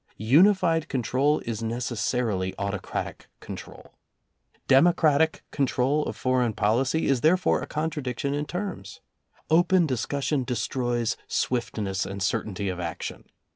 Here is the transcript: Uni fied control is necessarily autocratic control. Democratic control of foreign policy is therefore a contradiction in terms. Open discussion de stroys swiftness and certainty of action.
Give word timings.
Uni 0.33 0.55
fied 0.55 0.89
control 0.89 1.41
is 1.45 1.61
necessarily 1.61 2.55
autocratic 2.57 3.27
control. 3.39 3.93
Democratic 4.67 5.43
control 5.51 6.03
of 6.05 6.15
foreign 6.15 6.53
policy 6.53 7.05
is 7.05 7.21
therefore 7.21 7.61
a 7.61 7.67
contradiction 7.67 8.33
in 8.33 8.45
terms. 8.47 8.99
Open 9.51 9.85
discussion 9.85 10.43
de 10.43 10.55
stroys 10.55 11.17
swiftness 11.27 12.03
and 12.03 12.23
certainty 12.23 12.67
of 12.67 12.79
action. 12.79 13.25